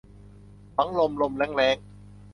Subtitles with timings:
[0.73, 1.77] หวังลมลมแล้งแล้ง